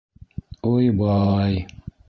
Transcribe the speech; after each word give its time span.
Уй-бай. 0.71 1.55